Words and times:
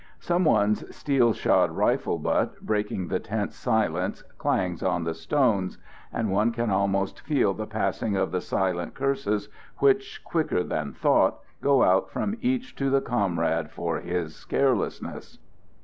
Some 0.19 0.45
one's 0.45 0.95
steel 0.95 1.31
shod 1.31 1.69
rifle 1.69 2.17
butt, 2.17 2.59
breaking 2.65 3.07
the 3.09 3.19
tense 3.19 3.55
silence, 3.55 4.23
clangs 4.39 4.81
on 4.81 5.03
the 5.03 5.13
stones, 5.13 5.77
and 6.11 6.31
one 6.31 6.51
can 6.51 6.71
almost 6.71 7.19
feel 7.21 7.53
the 7.53 7.67
passing 7.67 8.15
of 8.15 8.31
the 8.31 8.41
silent 8.41 8.95
curses 8.95 9.47
which, 9.77 10.23
quicker 10.23 10.63
than 10.63 10.91
thought, 10.91 11.37
go 11.61 11.83
out 11.83 12.09
from 12.09 12.35
each 12.41 12.75
to 12.77 12.89
the 12.89 12.99
comrade 13.01 13.69
for 13.69 13.99
his 13.99 14.43
carelessness. 14.45 15.37